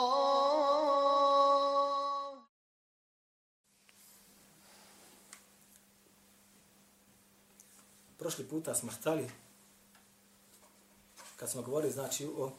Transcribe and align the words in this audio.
Prošli 8.17 8.45
puta 8.49 8.73
smo 8.75 8.91
stali 8.91 9.27
kad 11.39 11.49
smo 11.49 11.61
govorili 11.61 11.93
znači 11.93 12.25
o 12.37 12.51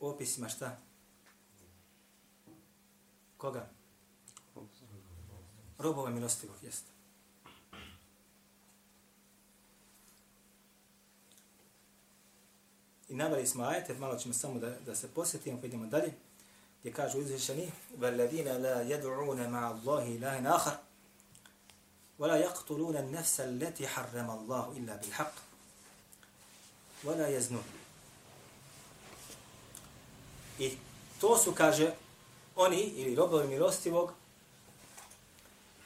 opisima 0.00 0.48
šta? 0.48 0.78
Koga? 3.36 3.68
Robova 5.78 6.10
milostivog, 6.10 6.56
jeste. 6.62 6.90
I 13.08 13.14
navali 13.14 13.46
smo 13.46 13.64
ajete, 13.64 13.94
malo 13.94 14.16
ćemo 14.16 14.34
samo 14.34 14.58
da, 14.58 14.70
da 14.70 14.94
se 14.94 15.08
posjetimo, 15.08 15.60
pa 15.60 15.66
idemo 15.66 15.86
dalje, 15.86 16.12
gdje 16.80 16.92
kažu 16.92 17.20
izvišeni, 17.20 17.72
وَالَّذِينَ 18.00 18.48
لَا 18.48 18.82
يَدْعُونَ 18.82 19.50
مَعَ 19.50 19.70
اللَّهِ 19.70 20.18
إِلَهٍ 20.18 20.56
آخَرٍ 20.56 20.76
ولا 22.18 22.36
يقتلون 22.36 22.96
النفس 22.96 23.40
التي 23.40 23.88
حرم 23.88 24.30
الله 24.30 24.72
إلا 24.76 24.96
بالحق 24.96 25.32
wala 27.03 27.27
yaznu. 27.27 27.59
I 30.59 30.77
to 31.21 31.37
su, 31.37 31.51
kaže, 31.51 31.93
oni 32.55 32.81
ili 32.81 33.15
robovi 33.15 33.47
milostivog, 33.47 34.13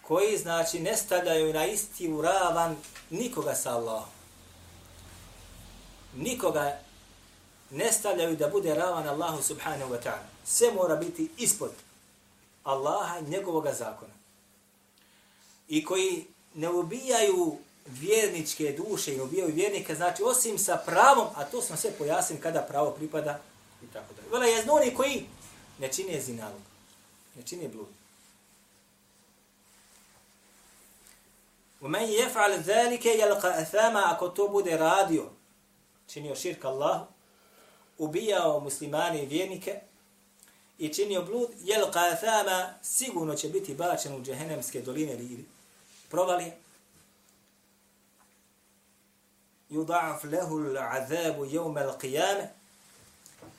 koji, 0.02 0.38
znači, 0.38 0.80
ne 0.80 0.98
stavljaju 0.98 1.54
na 1.54 1.66
isti 1.66 2.12
uravan 2.12 2.76
nikoga 3.10 3.56
sa 3.56 3.76
Allahom. 3.76 4.10
Nikoga 6.16 6.80
ne 7.72 7.92
stavljaju 7.92 8.36
da 8.36 8.48
bude 8.48 8.76
ravan 8.76 9.08
Allahu 9.08 9.44
subhanahu 9.44 9.94
wa 9.94 10.00
ta'ala. 10.04 10.28
Sve 10.46 10.72
mora 10.72 10.96
biti 10.96 11.30
ispod 11.38 11.72
Allaha 12.64 13.20
i 13.20 13.30
njegovog 13.30 13.68
zakona. 13.78 14.14
I 15.68 15.86
koji 15.86 16.26
ne 16.56 16.70
ubijaju 16.70 17.58
vjerničke 17.87 18.73
duše 18.73 19.15
i 19.15 19.17
ne 19.17 19.23
ubijaju 19.23 19.55
vjernike, 19.55 19.95
znači 19.95 20.23
osim 20.23 20.59
sa 20.59 20.77
pravom, 20.87 21.27
a 21.35 21.45
to 21.45 21.63
smo 21.63 21.77
sve 21.77 21.91
pojasnili 21.91 22.43
kada 22.43 22.63
pravo 22.63 22.91
pripada 22.91 23.41
i 23.83 23.87
tako 23.93 24.15
dalje. 24.15 24.29
Vela 24.31 24.45
je 24.45 24.65
oni 24.71 24.95
koji 24.95 25.27
ne 25.79 25.93
čine 25.93 26.21
zinalog, 26.21 26.61
ne 27.37 27.43
čine 27.43 27.69
blud. 27.69 27.89
ومن 31.81 32.03
يفعل 32.03 32.61
ذلك 32.61 33.07
يلقى 33.07 33.63
أثاما 33.63 34.13
ako 34.13 34.29
to 34.29 34.49
bude 34.49 34.77
radio, 34.77 35.31
činio 36.07 36.37
širk 36.37 36.65
Allahu, 36.65 37.07
ubijao 37.99 38.61
muslimane 38.61 39.23
i 39.23 39.27
vjernike 39.27 39.81
i 40.81 40.89
činio 40.89 41.23
blud, 41.23 41.51
yalqa 41.65 42.13
athama 42.13 42.75
sigurno 42.83 43.35
će 43.35 43.49
biti 43.49 43.75
bačen 43.75 44.15
u 44.15 44.23
džehennemske 44.23 44.81
doline 44.81 45.13
ili 45.13 45.45
provali. 46.09 46.53
yudaf 49.76 50.24
lehu 50.24 50.60
l'azabu 50.60 51.46
jevme 51.46 51.82
l'qiyame 51.84 52.48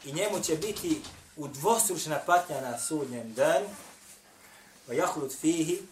i 0.05 0.13
njemu 0.13 0.41
će 0.41 0.57
biti 0.57 1.01
udvostručna 1.37 2.19
patnja 2.27 2.61
na 2.61 2.79
sudnjem 2.79 3.35
danu 3.35 3.67
wa 4.89 4.95
yakhlut 4.95 5.41
fihi 5.41 5.83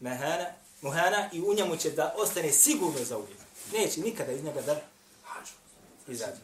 mahana 0.00 0.46
muhana 0.82 1.28
i 1.32 1.40
u 1.40 1.54
njemu 1.54 1.76
će 1.76 1.90
da 1.90 2.14
ostane 2.16 2.52
sigurno 2.52 3.04
za 3.04 3.18
uvijek. 3.18 3.38
Neće 3.72 4.00
nikada 4.00 4.32
iz 4.32 4.44
njega 4.44 4.60
da 4.60 4.76
izađe. 6.08 6.40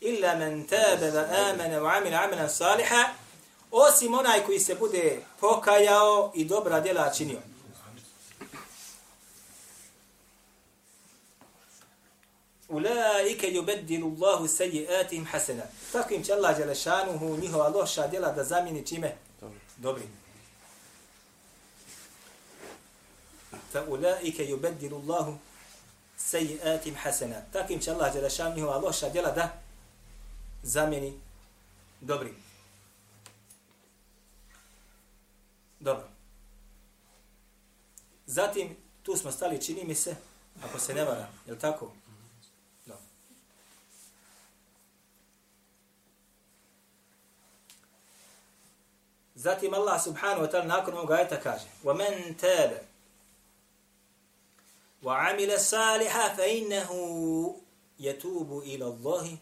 Illa 0.00 0.34
men 0.34 0.66
taba 0.66 1.06
wa 1.06 1.50
amene 1.50 1.80
wa 1.80 1.98
amila 1.98 2.22
amalan 2.24 2.50
saliha 2.50 3.04
osim 3.70 4.14
onaj 4.14 4.44
koji 4.44 4.60
se 4.60 4.74
bude 4.74 5.20
pokajao 5.40 6.32
i 6.34 6.44
dobra 6.44 6.80
djela 6.80 7.12
činio. 7.12 7.40
Ulaike 12.68 13.46
yubeddilu 13.46 14.16
Allahu 14.16 14.44
sayyi'atihim 14.48 15.24
hasana. 15.24 15.62
Tako 15.92 16.14
im 16.14 16.22
će 16.22 16.32
Allah 16.32 16.56
dželešanuhu 16.56 17.36
njihova 17.36 17.68
loša 17.68 18.06
djela 18.06 18.32
da 18.32 18.44
zamijeni 18.44 18.86
čime? 18.86 19.16
Dobri. 19.76 20.02
Fa 23.72 23.84
ulaike 23.88 24.46
yubeddilu 24.46 24.94
Allahu 24.94 25.38
sayyi'atihim 26.18 26.94
hasana. 26.96 27.40
Tako 27.52 27.72
im 27.72 27.80
će 27.80 27.90
Allah 27.90 28.12
dželešanuhu 28.12 28.56
njihova 28.56 28.76
loša 28.76 29.08
djela 29.08 29.30
da 29.30 29.62
zamijeni 30.62 31.20
dobri. 32.00 32.34
Dobro. 35.80 36.08
Zatim, 38.26 38.76
tu 39.02 39.16
smo 39.16 39.32
stali, 39.32 39.62
čini 39.62 39.84
mi 39.84 39.94
se, 39.94 40.16
ako 40.64 40.78
se 40.78 40.94
ne 40.94 41.04
vara, 41.04 41.28
je 41.46 41.52
li 41.52 41.58
tako? 41.58 41.92
Zatim 49.45 49.73
Allah 49.73 50.01
subhanahu 50.01 50.41
wa 50.41 50.51
ta'ala 50.51 50.65
nakon 50.65 50.93
ovog 50.93 51.11
ajeta 51.11 51.39
kaže 51.39 51.67
وَمَنْ 51.83 52.37
تَابَ 52.37 52.71
وَعَمِلَ 55.03 55.59
صَالِحًا 55.59 56.35
فَإِنَّهُ 56.37 56.89
يَتُوبُ 57.99 58.63
إِلَى 58.63 58.85
اللَّهِ 58.85 59.37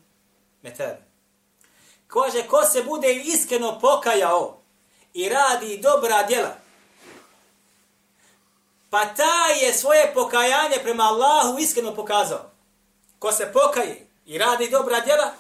مَتَابَ 0.63 0.97
Kaže, 2.07 2.47
ko 2.47 2.65
se 2.65 2.83
bude 2.83 3.13
iskreno 3.13 3.79
pokajao 3.79 4.57
i 5.13 5.29
radi 5.29 5.77
dobra 5.77 6.23
djela, 6.23 6.55
pa 8.89 9.05
ta 9.05 9.45
je 9.61 9.73
svoje 9.73 10.11
pokajanje 10.13 10.77
prema 10.83 11.03
Allahu 11.03 11.59
iskreno 11.59 11.95
pokazao. 11.95 12.51
Ko 13.19 13.31
se 13.31 13.51
pokaje 13.53 14.07
i 14.25 14.37
radi 14.37 14.69
dobra 14.69 14.99
djela, 14.99 15.33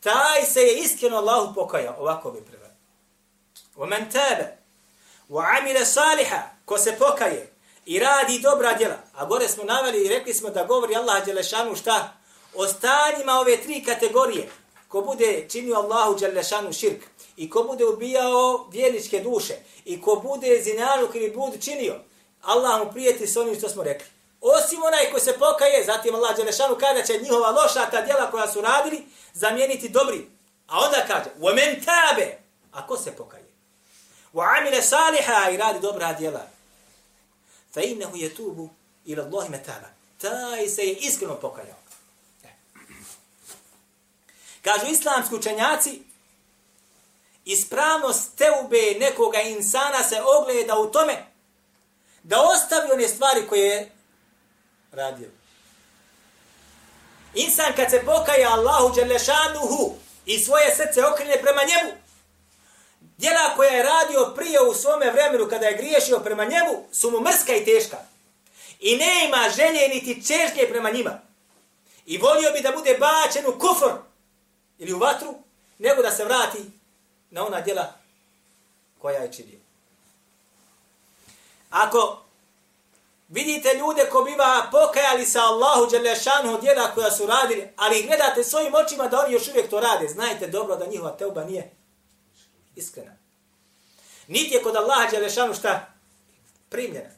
taj 0.00 0.44
se 0.44 0.60
je 0.60 0.78
iskreno 0.78 1.16
Allahu 1.16 1.54
pokajao. 1.54 1.96
Ovako 1.98 2.30
bi 2.30 2.40
preveo. 2.40 2.55
وَمَنْ 3.76 4.12
تَابَ 4.12 4.58
وَعَمِلَ 5.30 5.86
صَالِحًا 5.86 6.42
Ko 6.64 6.78
se 6.78 6.96
pokaje 6.98 7.52
i 7.86 7.98
radi 7.98 8.38
dobra 8.38 8.74
djela. 8.74 8.98
A 9.14 9.24
gore 9.24 9.48
smo 9.48 9.64
naveli 9.64 10.04
i 10.04 10.08
rekli 10.08 10.34
smo 10.34 10.50
da 10.50 10.64
govori 10.64 10.96
Allah 10.96 11.24
Đelešanu 11.24 11.76
šta? 11.76 12.12
O 12.54 12.66
stanjima 12.66 13.32
ove 13.32 13.56
tri 13.56 13.84
kategorije. 13.84 14.48
Ko 14.88 15.00
bude 15.00 15.46
činio 15.48 15.76
Allahu 15.76 16.14
Đelešanu 16.14 16.72
širk, 16.72 17.02
i 17.36 17.50
ko 17.50 17.62
bude 17.62 17.84
ubijao 17.84 18.66
vjerničke 18.70 19.20
duše, 19.20 19.54
i 19.84 20.00
ko 20.02 20.20
bude 20.24 20.62
zinaluk 20.62 21.14
ili 21.14 21.30
blud 21.30 21.64
činio, 21.64 21.94
Allah 22.42 22.80
mu 22.80 22.92
prijeti 22.92 23.26
s 23.26 23.36
onim 23.36 23.54
što 23.54 23.68
smo 23.68 23.82
rekli. 23.82 24.06
Osim 24.40 24.82
onaj 24.82 25.12
ko 25.12 25.20
se 25.20 25.38
pokaje, 25.38 25.84
zatim 25.84 26.14
Allah 26.14 26.36
Đelešanu 26.36 26.76
kaže 26.80 26.94
da 26.94 27.02
će 27.02 27.18
njihova 27.18 27.50
loša 27.50 27.90
ta 27.90 28.02
djela 28.02 28.30
koja 28.30 28.48
su 28.48 28.60
radili 28.60 29.06
zamijeniti 29.32 29.88
dobri. 29.88 30.26
A 30.66 30.80
onda 30.80 31.04
kaže, 31.06 31.30
وَمَنْ 31.40 31.84
تَابَ 31.84 32.42
A 32.72 32.86
ko 32.86 32.96
se 32.96 33.12
pokaje? 33.12 33.45
wa 34.37 34.57
amila 34.57 34.81
saliha 34.81 35.49
i 35.49 35.57
radi 35.57 35.79
dobra 35.79 36.13
djela. 36.13 36.47
Fa 37.73 37.81
innahu 37.81 38.17
yatubu 38.17 38.69
ila 39.05 39.23
Allahi 39.23 39.49
metaba. 39.49 39.89
Taj 40.21 40.67
se 40.67 40.81
je 40.81 40.93
iskreno 40.93 41.35
pokajao. 41.35 41.77
E. 42.43 42.47
Kažu 44.61 44.85
islamski 44.91 45.35
učenjaci, 45.35 46.01
ispravnost 47.45 48.35
teube 48.35 48.95
nekoga 48.99 49.41
insana 49.41 50.03
se 50.03 50.21
ogleda 50.21 50.79
u 50.79 50.91
tome 50.91 51.25
da 52.23 52.41
ostavi 52.41 52.91
one 52.91 53.07
stvari 53.07 53.47
koje 53.47 53.67
je 53.67 53.91
radio. 54.91 55.29
Insan 57.33 57.73
kad 57.75 57.89
se 57.89 58.05
pokaja 58.05 58.49
Allahu 58.49 58.95
Đelešanuhu 58.95 59.95
i 60.25 60.39
svoje 60.39 60.75
srce 60.75 61.05
okrene 61.05 61.41
prema 61.41 61.61
njemu, 61.63 62.06
djela 63.17 63.55
koja 63.55 63.69
je 63.69 63.83
radio 63.83 64.33
prije 64.35 64.61
u 64.61 64.73
svome 64.73 65.11
vremenu 65.11 65.47
kada 65.49 65.65
je 65.65 65.77
griješio 65.77 66.19
prema 66.19 66.45
njemu 66.45 66.83
su 66.91 67.11
mu 67.11 67.19
mrska 67.19 67.55
i 67.55 67.65
teška. 67.65 67.97
I 68.79 68.97
ne 68.97 69.25
ima 69.27 69.49
želje 69.55 69.87
niti 69.87 70.27
čežnje 70.27 70.69
prema 70.69 70.91
njima. 70.91 71.21
I 72.05 72.17
volio 72.17 72.51
bi 72.51 72.61
da 72.61 72.71
bude 72.71 72.97
bačen 72.99 73.45
u 73.47 73.59
kufor 73.59 73.91
ili 74.77 74.93
u 74.93 74.99
vatru, 74.99 75.35
nego 75.79 76.01
da 76.01 76.11
se 76.11 76.25
vrati 76.25 76.57
na 77.29 77.45
ona 77.45 77.61
djela 77.61 77.93
koja 79.01 79.19
je 79.19 79.33
činio. 79.33 79.59
Ako 81.69 82.27
Vidite 83.29 83.73
ljude 83.73 84.09
ko 84.09 84.23
biva 84.23 84.67
pokajali 84.71 85.25
sa 85.25 85.41
Allahu 85.41 85.85
Đelešanu 85.91 86.57
djela 86.61 86.91
koja 86.95 87.11
su 87.11 87.25
radili, 87.25 87.69
ali 87.75 88.03
gledate 88.03 88.43
svojim 88.43 88.73
očima 88.75 89.07
da 89.07 89.19
oni 89.19 89.33
još 89.33 89.47
uvijek 89.47 89.69
to 89.69 89.79
rade. 89.79 90.07
Znajte 90.07 90.47
dobro 90.47 90.75
da 90.75 90.85
njihova 90.85 91.17
teuba 91.17 91.43
nije 91.43 91.71
iskrena. 92.76 93.16
Niti 94.26 94.54
je 94.54 94.62
kod 94.62 94.76
Allaha 94.76 95.10
Đelešanu 95.10 95.54
šta? 95.54 95.94
Primljena. 96.68 97.10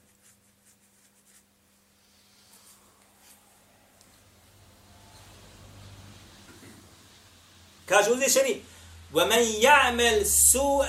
Kaže 7.87 8.11
uzvišeni, 8.11 8.63
وَمَنْ 9.13 9.43
يَعْمَلْ 9.63 10.27
سُوءَ 10.27 10.89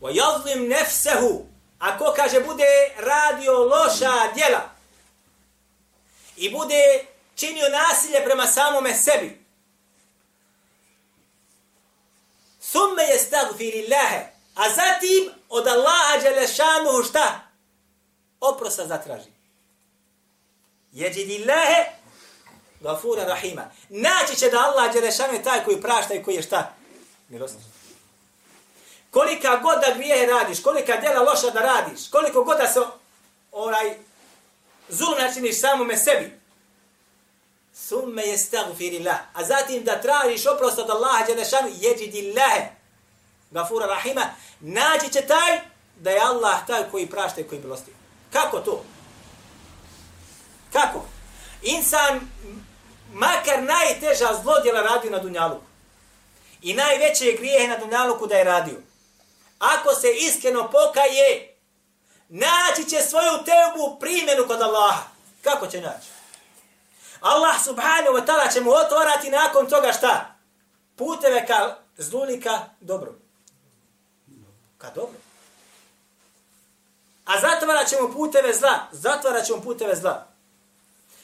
وَيَظْلِمْ 0.00 0.68
نَفْسَهُ 0.68 1.44
Ako 1.78 2.12
kaže 2.16 2.40
bude 2.40 2.64
radio 2.96 3.52
loša 3.52 4.32
djela 4.34 4.70
i 6.36 6.50
bude 6.50 7.04
činio 7.34 7.68
nasilje 7.68 8.24
prema 8.24 8.46
samome 8.46 8.94
sebi, 8.94 9.39
Thumme 12.71 13.03
je 13.03 13.19
stagfirillahe. 13.19 14.31
A 14.55 14.69
zatim 14.69 15.31
od 15.49 15.67
Allaha 15.67 16.17
Đelešanuhu 16.23 17.03
šta? 17.03 17.39
Oprosta 18.39 18.87
zatraži. 18.87 19.31
Jeđidillahe 20.91 21.85
gafura 22.79 23.23
rahima. 23.23 23.71
Naći 23.89 24.35
će 24.35 24.49
da 24.49 24.59
Allah 24.59 24.93
Đelešanuhu 24.93 25.35
je 25.35 25.43
taj 25.43 25.63
koji 25.63 25.81
prašta 25.81 26.13
i 26.13 26.23
koji 26.23 26.35
je 26.35 26.41
šta? 26.41 26.73
Milostiv. 27.29 27.61
Kolika 29.11 29.57
god 29.57 29.79
da 29.81 29.93
grijehe 29.95 30.25
radiš, 30.25 30.61
kolika 30.61 30.97
djela 30.97 31.21
loša 31.21 31.49
da 31.49 31.59
radiš, 31.59 32.09
koliko 32.09 32.43
god 32.43 32.57
da 32.57 32.67
se 32.67 32.79
onaj 33.51 33.97
zulum 34.89 35.17
načiniš 35.19 35.59
samome 35.61 35.97
sebi, 35.97 36.40
Summe 37.73 38.23
je 38.23 38.37
lah. 39.05 39.19
A 39.33 39.43
zatim 39.43 39.83
da 39.83 40.01
tražiš 40.01 40.45
oprost 40.45 40.79
od 40.79 40.89
Allaha 40.89 41.25
Đelešanu, 41.25 41.69
jeđidi. 41.79 42.33
Gafura 43.51 43.85
Rahima. 43.85 44.25
Naći 44.59 45.13
će 45.13 45.21
taj 45.21 45.59
da 45.95 46.09
je 46.09 46.21
Allah 46.21 46.67
taj 46.67 46.83
koji 46.91 47.09
prašta 47.09 47.41
i 47.41 47.43
koji 47.43 47.61
milosti. 47.61 47.91
Kako 48.33 48.59
to? 48.59 48.83
Kako? 50.73 51.05
Insan 51.61 52.19
makar 53.13 53.63
najteža 53.63 54.39
zlodjela 54.43 54.81
radi 54.81 55.09
na 55.09 55.19
Dunjaluku. 55.19 55.65
I 56.61 56.73
najveće 56.73 57.35
grijehe 57.37 57.67
na 57.67 57.77
Dunjaluku 57.77 58.27
da 58.27 58.35
je 58.35 58.43
radio. 58.43 58.77
Ako 59.59 59.95
se 59.95 60.07
iskreno 60.11 60.71
pokaje, 60.71 61.57
naći 62.29 62.89
će 62.89 63.01
svoju 63.01 63.31
tebu 63.45 63.99
primjenu 63.99 64.47
kod 64.47 64.61
Allaha. 64.61 65.03
Kako 65.41 65.67
će 65.67 65.81
naći? 65.81 66.07
Allah 67.21 67.63
subhanahu 67.63 68.13
wa 68.17 68.25
ta'ala 68.25 68.53
će 68.53 68.61
mu 68.61 68.71
otvarati 68.71 69.29
nakon 69.29 69.69
toga 69.69 69.93
šta? 69.93 70.35
Puteve 70.95 71.45
ka 71.45 71.75
zlulika 71.97 72.59
dobro. 72.79 73.13
Ka 74.77 74.89
dobro. 74.95 75.17
A 77.25 77.39
zatvara 77.39 77.85
ćemo 77.85 78.13
puteve 78.13 78.53
zla. 78.53 78.79
Zatvara 78.91 79.41
ćemo 79.41 79.61
puteve 79.61 79.95
zla. 79.95 80.27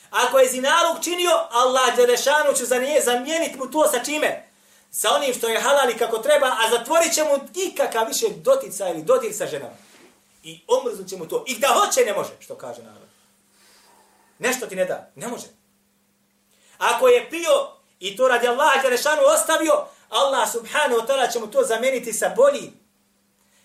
Ako 0.10 0.40
je 0.40 0.50
zinalog 0.50 1.04
činio, 1.04 1.48
Allah 1.52 1.96
Đerešanu 1.96 2.54
će 2.54 2.66
za 2.66 2.80
nije 2.80 3.02
zamijeniti 3.02 3.58
mu 3.58 3.72
to 3.72 3.88
sa 3.88 4.04
čime? 4.04 4.50
Sa 4.92 5.16
onim 5.16 5.34
što 5.34 5.48
je 5.48 5.60
halali 5.60 5.98
kako 5.98 6.18
treba, 6.18 6.48
a 6.48 6.70
zatvorit 6.72 7.14
će 7.14 7.24
mu 7.24 7.40
ikakav 7.54 8.08
više 8.08 8.26
dotica 8.30 8.90
ili 8.90 9.04
dodir 9.04 9.36
sa 9.36 9.46
ženama. 9.46 9.76
I 10.44 10.62
omrznut 10.68 11.08
će 11.08 11.18
mu 11.18 11.28
to. 11.28 11.44
I 11.48 11.60
da 11.60 11.68
hoće 11.68 12.02
ne 12.06 12.14
može, 12.14 12.30
što 12.40 12.56
kaže 12.56 12.84
narod. 12.84 13.08
Nešto 14.40 14.68
ti 14.68 14.76
ne 14.76 14.86
da. 14.86 15.10
Ne 15.16 15.28
može. 15.28 15.57
Ako 16.78 17.08
je 17.08 17.30
pio 17.30 17.68
i 18.00 18.18
to 18.18 18.28
radi 18.28 18.48
Allaha 18.48 18.82
Đerešanu 18.82 19.22
ostavio, 19.26 19.86
Allah 20.10 20.52
subhanahu 20.52 21.02
wa 21.02 21.08
ta'ala 21.08 21.32
će 21.32 21.40
mu 21.40 21.48
to 21.48 21.64
zameniti 21.64 22.14
sa 22.14 22.30
bolji. 22.36 22.72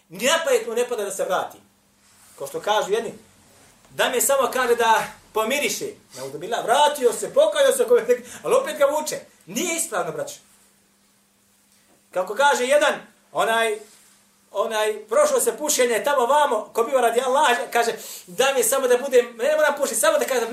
Ni 0.09 0.27
napajet 0.27 0.67
mu 0.67 0.75
ne 0.75 0.89
pada 0.89 1.05
da 1.05 1.11
se 1.11 1.25
vrati. 1.25 1.59
Kao 2.39 2.47
što 2.47 2.61
kažu 2.61 2.93
jedni, 2.93 3.13
da 3.91 4.09
mi 4.09 4.21
samo 4.21 4.51
kaže 4.53 4.77
da 4.77 5.05
pomiriše. 5.33 5.87
Na 6.17 6.25
udobila, 6.25 6.61
vratio 6.61 7.13
se, 7.13 7.35
pokajao 7.35 7.73
se, 7.73 7.87
ali 8.43 8.55
opet 8.55 8.79
ga 8.79 8.85
vuče. 8.85 9.17
Nije 9.47 9.77
ispravno, 9.77 10.13
braću. 10.13 10.35
Kako 12.11 12.35
kaže 12.35 12.65
jedan, 12.65 12.95
onaj, 13.33 13.79
onaj, 14.51 15.05
prošlo 15.09 15.41
se 15.41 15.57
pušenje 15.57 16.05
tamo 16.05 16.27
vamo, 16.27 16.71
ko 16.73 16.85
bio 16.85 17.01
radi 17.01 17.21
Allah, 17.21 17.57
kaže, 17.73 17.93
da 18.27 18.53
mi 18.57 18.63
samo 18.63 18.89
da 18.89 18.99
budem, 18.99 19.37
ne 19.37 19.57
moram 19.57 19.75
pušiti, 19.79 20.01
samo 20.01 20.19
da 20.19 20.25
kaže, 20.25 20.47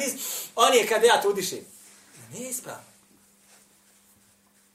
on 0.55 0.73
je 0.73 0.87
kada 0.87 1.07
ja 1.07 1.21
to 1.21 1.29
udišim. 1.29 1.78
Nije 2.31 2.49
ispravno. 2.49 2.83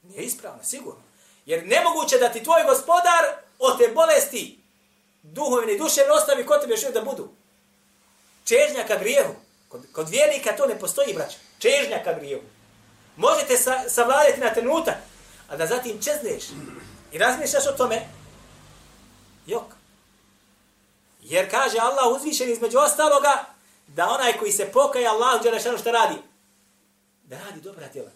Nije 0.03 0.23
ispravno, 0.23 0.63
sigurno. 0.63 1.01
Jer 1.45 1.67
nemoguće 1.67 2.17
da 2.17 2.29
ti 2.29 2.43
tvoj 2.43 2.63
gospodar 2.63 3.23
o 3.59 3.71
te 3.71 3.87
bolesti 3.95 4.59
duhovne 5.23 5.73
i 5.73 5.77
duševne 5.77 6.11
ostavi 6.11 6.45
kod 6.45 6.61
tebe 6.61 6.73
još 6.73 6.93
da 6.93 7.01
budu. 7.01 7.29
Čežnja 8.43 8.87
ka 8.87 8.97
grijehu. 8.97 9.33
Kod, 9.69 9.81
kod 9.91 10.09
vjernika 10.09 10.55
to 10.55 10.65
ne 10.65 10.79
postoji, 10.79 11.13
braća. 11.13 11.37
Čežnja 11.59 12.03
ka 12.03 12.13
grijehu. 12.13 12.43
Možete 13.15 13.57
sa, 13.57 13.89
savladati 13.89 14.39
na 14.39 14.53
trenutak, 14.53 14.95
a 15.49 15.57
da 15.57 15.67
zatim 15.67 16.01
čezneš 16.03 16.43
i 17.11 17.17
razmišljaš 17.17 17.67
o 17.67 17.77
tome, 17.77 18.07
jok. 19.45 19.65
Jer 21.21 21.51
kaže 21.51 21.77
Allah 21.79 22.15
uzvišen 22.15 22.51
između 22.51 22.77
ostaloga, 22.77 23.45
da 23.87 24.09
onaj 24.09 24.37
koji 24.37 24.51
se 24.51 24.71
pokaja 24.71 25.11
Allah 25.11 25.41
uđe 25.41 25.51
na 25.51 25.77
šta 25.77 25.91
radi? 25.91 26.15
da 27.24 27.38
radi 27.38 27.60
dobra 27.60 27.88
djela. 27.88 28.10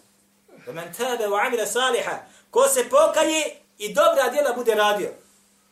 Da 0.65 0.71
men 0.73 0.93
tabe 0.93 1.27
wa 1.27 1.47
amila 1.47 1.65
saliha, 1.65 2.25
ko 2.51 2.67
se 2.67 2.89
pokaje 2.89 3.55
i 3.77 3.93
dobra 3.93 4.29
djela 4.29 4.53
bude 4.53 4.75
radio. 4.75 5.11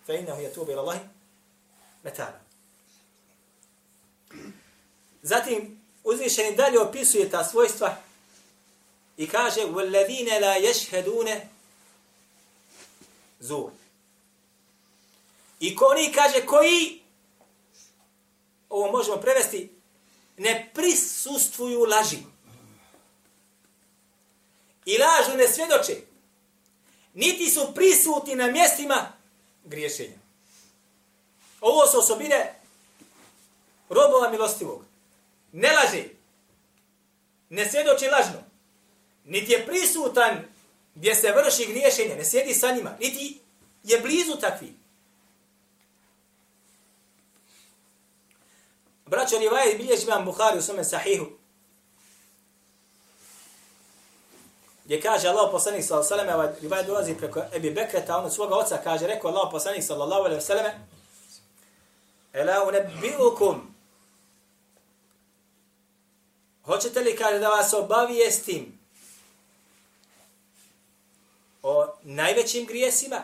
Fa 0.06 0.14
innahu 0.14 0.42
yatubu 0.42 0.72
ila 0.72 0.82
Allahi 0.82 1.00
metaba. 2.04 2.40
Zatim 5.22 5.82
uzvišeni 6.04 6.56
dalje 6.56 6.80
opisuje 6.80 7.30
ta 7.30 7.44
svojstva 7.44 7.98
i 9.18 9.28
kaže 9.30 9.62
وَالَّذِينَ 9.62 10.30
لَا 10.40 10.58
يَشْهَدُونَ 10.58 11.40
zur. 13.40 13.72
I 15.60 15.76
ko 15.76 15.86
oni 15.86 16.12
kaže 16.12 16.46
koji 16.46 17.02
ovo 18.70 18.92
možemo 18.92 19.18
prevesti 19.18 19.72
ne 20.38 20.72
prisustvuju 20.74 21.86
laži 21.86 22.18
i 24.89 24.99
lažno 24.99 25.35
ne 25.37 25.49
svjedoče, 25.49 25.97
niti 27.15 27.51
su 27.51 27.75
prisutni 27.75 28.35
na 28.35 28.47
mjestima 28.47 29.13
griješenja. 29.65 30.19
Ovo 31.61 31.87
su 31.87 31.99
osobine 31.99 32.55
robova 33.89 34.31
milostivog. 34.31 34.85
Ne 35.53 35.73
laže, 35.73 36.05
ne 37.49 37.71
svjedoči 37.71 38.07
lažno, 38.07 38.43
niti 39.25 39.53
je 39.53 39.67
prisutan 39.67 40.45
gdje 40.95 41.15
se 41.15 41.33
vrši 41.33 41.67
griješenje, 41.67 42.17
ne 42.17 42.25
sjedi 42.25 42.55
sa 42.55 42.73
njima, 42.73 42.97
niti 43.01 43.41
je 43.83 44.01
blizu 44.01 44.37
takvi. 44.41 44.75
Braćo 49.07 49.39
Rivaje 49.39 49.75
bilježi 49.75 50.07
vam 50.07 50.25
Buhari 50.25 50.59
u 50.59 50.63
svome 50.63 50.85
sahihu, 50.85 51.38
gdje 54.89 55.01
kaže 55.01 55.29
Allah 55.29 55.51
poslanik 55.53 55.85
sallallahu 55.85 56.15
alejhi 56.15 56.27
ve 56.27 56.33
selleme, 56.33 56.35
ovaj 56.35 56.61
rivaj 56.63 56.85
dolazi 56.85 57.15
preko 57.15 57.43
Ebi 57.53 57.71
Bekreta, 57.71 58.17
on 58.19 58.25
od 58.25 58.35
svoga 58.35 58.55
oca 58.55 58.79
kaže, 58.85 59.07
rekao 59.07 59.31
Allah 59.31 59.49
poslanik 59.53 59.85
sallallahu 59.85 60.21
alejhi 60.21 60.41
ve 60.41 60.47
selleme: 60.47 60.87
Ela 62.33 62.65
unabbiukum 62.65 63.75
Hoćete 66.65 67.01
li 67.01 67.17
kaže 67.17 67.39
da 67.39 67.49
vas 67.49 67.73
obavijestim 67.73 68.79
o 71.63 71.87
najvećim 72.03 72.67
grijesima? 72.67 73.23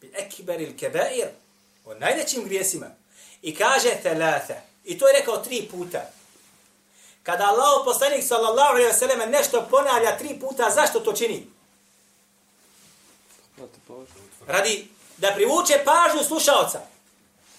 Bi 0.00 0.12
ekber 0.14 0.60
il 0.60 0.78
kebair. 0.78 1.28
O 1.84 1.94
najvećim 1.94 2.44
grijesima. 2.44 2.86
I 3.42 3.54
kaže 3.54 3.88
thalatha. 4.02 4.54
I 4.84 4.98
to 4.98 5.08
je 5.08 5.18
rekao 5.18 5.36
tri 5.36 5.68
puta. 5.70 6.17
Kada 7.22 7.46
Allah 7.46 7.84
poslanik 7.84 8.24
sallallahu 8.24 8.70
alejhi 8.70 8.88
ve 8.88 8.94
selleme 8.94 9.26
nešto 9.26 9.66
ponavlja 9.70 10.18
tri 10.18 10.40
puta, 10.40 10.70
zašto 10.70 11.00
to 11.00 11.12
čini? 11.12 11.46
Radi 14.46 14.88
da 15.16 15.32
privuče 15.34 15.84
pažnju 15.84 16.24
slušaoca. 16.24 16.80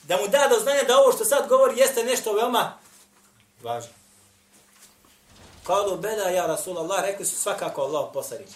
Da 0.04 0.18
mu 0.18 0.28
da 0.28 0.48
do 0.50 0.60
znanja 0.60 0.84
da 0.84 1.00
ovo 1.00 1.12
što 1.12 1.26
sad 1.26 1.48
govori 1.48 1.80
jeste 1.80 2.04
nešto 2.04 2.34
veoma 2.34 2.78
važno. 3.64 3.92
Kalu 5.64 5.98
beda 5.98 6.30
ja 6.30 6.46
Rasulallah, 6.46 7.02
rekli 7.02 7.26
su 7.26 7.36
svakako 7.36 7.82
Allah 7.82 8.10
poslanik. 8.14 8.48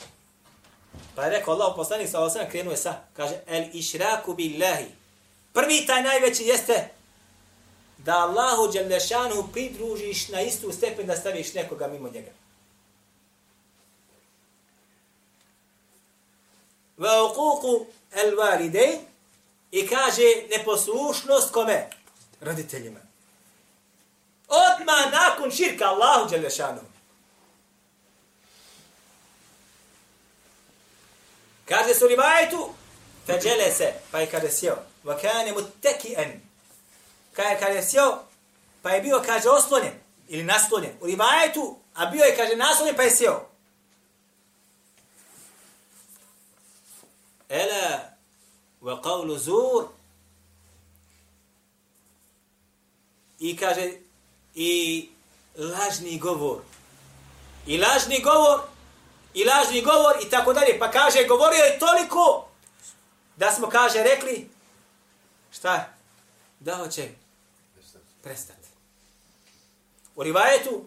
Pa 1.15 1.23
je 1.23 1.29
rekao 1.29 1.53
Allah 1.53 1.73
poslanik 1.75 2.09
sallallahu 2.09 2.37
alejhi 2.37 2.47
ve 2.47 2.51
sellem 2.51 2.51
krenuo 2.51 2.75
sa 2.75 2.93
kaže 3.13 3.35
el 3.47 3.65
išraku 3.73 4.33
billahi. 4.33 4.85
Prvi 5.53 5.85
taj 5.85 6.03
najveći 6.03 6.43
jeste 6.43 6.89
da 8.05 8.13
Allahu 8.13 8.71
Đelešanu 8.71 9.47
pridružiš 9.53 10.27
na 10.29 10.41
istu 10.41 10.71
stepen 10.71 11.07
da 11.07 11.15
staviš 11.15 11.53
nekoga 11.53 11.87
mimo 11.87 12.09
njega. 12.09 12.31
Va 16.97 17.23
uquku 17.23 17.85
el 18.11 18.35
valide 18.37 18.99
i 19.71 19.87
kaže 19.87 20.23
neposlušnost 20.49 21.51
kome? 21.51 21.89
Roditeljima. 22.41 22.99
Odmah 24.47 25.11
nakon 25.11 25.51
širka 25.51 25.85
Allahu 25.85 26.29
Đelešanu. 26.29 26.81
Kaže 31.65 31.93
su 31.93 32.07
rivajetu, 32.07 32.69
feđele 33.25 33.71
se, 33.71 33.93
pa 34.11 34.19
je 34.19 34.27
kada 34.27 34.51
sjeo, 34.51 34.75
va 35.03 35.17
kane 35.17 35.51
mu 35.51 35.59
kada 37.35 37.49
je, 37.49 37.59
Kada 37.59 37.73
je 37.73 37.83
sjeo, 37.83 38.19
pa 38.81 38.89
je 38.89 39.01
bio, 39.01 39.23
kaže, 39.25 39.49
oslonjen, 39.49 39.93
ili 40.27 40.43
naslonjen. 40.43 40.91
U 41.01 41.05
rivajetu, 41.05 41.77
a 41.93 42.05
bio 42.05 42.23
je, 42.23 42.35
kaže, 42.35 42.55
naslonjen, 42.55 42.95
pa 42.95 43.03
je 43.03 43.15
sjeo. 43.15 43.49
Ela, 47.49 47.99
wa 48.81 49.01
qavlu 49.01 49.37
zur. 49.37 49.87
I 53.39 53.57
kaže, 53.57 53.91
i 54.55 55.09
lažni 55.57 56.19
govor. 56.19 56.61
I 57.67 57.77
lažni 57.77 58.21
govor, 58.21 58.59
i 59.33 59.43
lažni 59.45 59.81
govor, 59.81 60.15
i 60.25 60.29
tako 60.29 60.53
dalje. 60.53 60.79
Pa 60.79 60.91
kaže, 60.91 61.27
govorio 61.27 61.63
je 61.63 61.79
toliko, 61.79 62.47
da 63.37 63.51
smo, 63.51 63.69
kaže, 63.69 64.03
rekli, 64.03 64.49
šta? 65.51 65.89
Da 66.59 66.75
hoće 66.75 67.22
prestati. 68.23 68.67
U 70.15 70.23
rivajetu, 70.23 70.85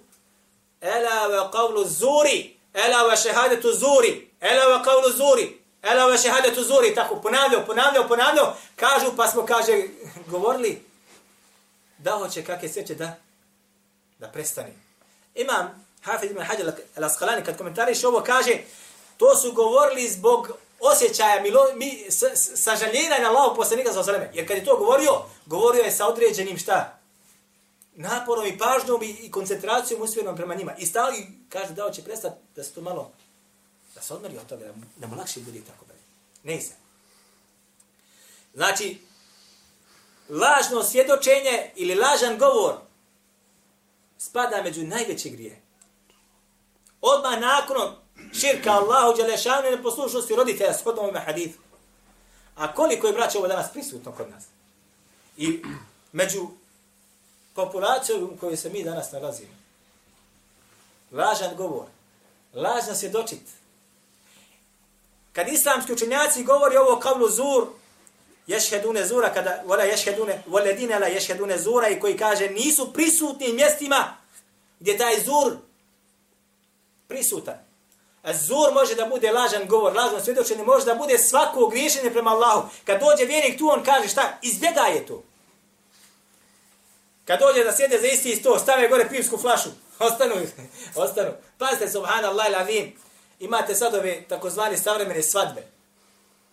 ela 0.81 1.29
wa 1.29 1.51
qavlu 1.53 1.85
zuri, 1.85 2.57
ela 2.75 2.99
wa 3.09 3.17
šehadetu 3.23 3.73
zuri, 3.73 4.31
ela 4.41 4.65
wa 4.65 4.85
qavlu 4.85 5.11
zuri, 5.17 5.61
ela 5.83 6.07
wa 6.07 6.23
šehadetu 6.23 6.63
zuri, 6.65 6.95
tako 6.95 7.17
ponavljao, 7.17 7.67
ponavljao, 7.67 8.09
ponavljao, 8.09 8.57
kažu, 8.77 9.17
pa 9.17 9.29
smo, 9.29 9.47
kaže, 9.47 9.89
govorili, 10.33 10.83
da 11.99 12.11
hoće 12.11 12.45
kakve 12.45 12.69
sveće 12.69 12.95
da 12.95 13.17
da 14.19 14.29
prestane. 14.29 14.73
Imam 15.35 15.87
Hafiz 16.03 16.31
ibn 16.31 16.43
Hajar 16.43 16.73
al-Asqalani 16.97 17.45
kad 17.45 17.57
komentariš 17.59 18.05
ovo 18.05 18.21
kaže 18.21 18.59
to 19.17 19.37
su 19.37 19.53
govorili 19.53 20.09
zbog 20.09 20.51
osjećaja 20.81 21.43
milo, 21.43 21.67
mi, 21.75 22.07
sažaljenja 22.57 23.19
na 23.23 23.29
Allahog 23.29 23.57
poslanika 23.57 23.93
sa 23.93 24.01
osaleme. 24.01 24.31
Jer 24.35 24.49
kad 24.49 24.57
je 24.57 24.65
to 24.65 24.77
govorio, 24.77 25.23
govorio 25.47 25.83
je 25.83 25.93
sa 25.93 26.07
određenim 26.07 26.59
šta? 26.59 26.96
Naporom 27.97 28.47
i 28.47 28.59
pažnjom 28.59 29.03
i, 29.03 29.11
i 29.11 29.31
koncentracijom 29.31 30.03
usmjerenom 30.03 30.37
prema 30.37 30.55
njima. 30.55 30.75
I 30.79 30.87
stali, 30.87 31.27
kaže, 31.49 31.73
da 31.73 31.91
će 31.91 32.05
prestati 32.05 32.37
da 32.57 32.65
se 32.65 32.73
to 32.73 32.81
malo, 32.81 33.13
da 33.95 34.03
se 34.03 34.15
odmeri 34.15 34.39
od 34.39 34.47
toga, 34.47 34.65
da, 34.65 34.73
da 34.97 35.07
mu 35.07 35.17
lakše 35.17 35.41
bude 35.41 35.61
tako 35.61 35.85
dalje. 35.85 36.01
Ne 36.43 36.61
se. 36.61 36.73
Znači, 38.55 38.99
lažno 40.29 40.83
svjedočenje 40.83 41.71
ili 41.77 41.95
lažan 41.95 42.39
govor 42.39 42.75
spada 44.19 44.63
među 44.63 44.83
najveće 44.83 45.29
grije. 45.29 45.63
Odmah 47.01 47.41
nakon 47.41 47.97
širka 48.41 48.71
Allahu 48.71 49.17
Đelešanu 49.17 49.69
i 49.69 49.71
neposlušnosti 49.71 50.37
roditelja 50.37 50.75
shodno 50.75 51.03
ovome 51.03 51.21
hadithu. 51.21 51.59
A 52.57 52.75
koliko 52.75 53.07
je 53.07 53.13
braća 53.13 53.39
ovo 53.39 53.49
danas 53.49 53.73
prisutno 53.73 54.13
kod 54.13 54.31
nas? 54.31 54.45
I 55.37 55.63
među 56.13 56.49
populacija 57.57 58.19
u 58.19 58.37
kojoj 58.41 58.57
se 58.57 58.71
mi 58.71 58.85
danas 58.85 59.13
nalazimo. 59.13 59.55
Lažan 61.13 61.57
govor. 61.57 61.87
Lažno 62.55 62.95
svjedočit. 62.95 63.43
Kad 65.33 65.49
islamski 65.49 65.93
učenjaci 65.93 66.45
govori 66.45 66.77
ovo 66.77 67.01
kavlu 67.01 67.31
zur, 67.31 67.67
ješhedune 68.47 69.07
zura, 69.07 69.35
kada 69.35 69.63
vola 69.67 69.83
ješhedune, 69.83 70.43
voledine 70.47 70.99
la 70.99 71.07
ješhedune 71.07 71.59
zura 71.59 71.89
i 71.89 72.01
koji 72.01 72.17
kaže 72.17 72.49
nisu 72.49 72.93
prisutni 72.93 73.53
mjestima 73.53 74.17
gdje 74.81 74.99
taj 74.99 75.21
zur 75.25 75.57
prisutan. 77.09 77.59
A 78.23 78.35
zur 78.35 78.73
može 78.75 78.95
da 78.95 79.07
bude 79.07 79.33
lažan 79.33 79.69
govor, 79.69 79.97
lažno 79.97 80.21
svjedočenje, 80.21 80.65
može 80.65 80.85
da 80.85 80.95
bude 80.95 81.19
svako 81.19 81.67
griješenje 81.67 82.11
prema 82.11 82.31
Allahu. 82.31 82.69
Kad 82.85 83.01
dođe 83.01 83.25
vjernik 83.25 83.59
tu, 83.59 83.69
on 83.69 83.85
kaže 83.85 84.09
šta? 84.09 84.39
Izbjegaje 84.43 85.07
to. 85.07 85.23
Kad 87.27 87.41
dođe 87.41 87.65
da 87.65 87.73
sjede 87.73 88.01
za 88.01 88.07
isti 88.07 88.37
sto, 88.37 88.59
stave 88.59 88.89
gore 88.89 89.09
pivsku 89.09 89.39
flašu. 89.39 89.69
Ostanu, 89.99 90.35
ostanu. 90.95 91.31
Pazite, 91.59 91.91
subhanallah 91.91 92.47
lavim, 92.51 92.93
imate 93.41 93.75
sad 93.75 93.95
ove 93.95 94.23
takozvani 94.29 94.79
savremene 94.79 95.23
svadbe. 95.23 95.63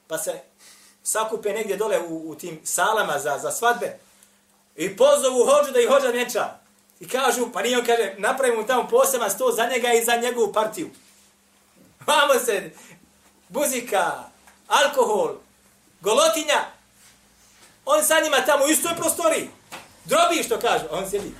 Pa 0.07 0.17
se 0.17 0.39
sakupe 1.03 1.53
negdje 1.53 1.77
dole 1.77 1.99
u, 1.99 2.29
u 2.29 2.35
tim 2.35 2.61
salama 2.63 3.19
za, 3.19 3.37
za 3.37 3.51
svadbe 3.51 3.99
i 4.75 4.97
pozovu 4.97 5.45
hođu 5.45 5.71
da 5.71 5.79
ih 5.79 5.89
hođa 5.89 6.11
neča. 6.11 6.49
I 6.99 7.09
kažu, 7.09 7.51
pa 7.53 7.61
nije 7.61 7.77
on 7.77 7.85
kaže, 7.85 8.15
napravimo 8.17 8.63
tamo 8.63 8.87
poseban 8.87 9.31
sto 9.31 9.51
za 9.51 9.65
njega 9.65 9.93
i 9.93 10.03
za 10.03 10.15
njegovu 10.15 10.53
partiju. 10.53 10.89
Vamo 12.07 12.33
se, 12.45 12.71
buzika, 13.49 14.23
alkohol, 14.67 15.35
golotinja. 16.01 16.65
On 17.85 18.03
sa 18.03 18.19
njima 18.23 18.45
tamo 18.45 18.65
u 18.65 18.67
istoj 18.67 18.95
prostoriji. 18.95 19.49
Drobi 20.05 20.43
što 20.43 20.59
kažu, 20.59 20.85
on 20.91 21.09
sjedi. 21.09 21.31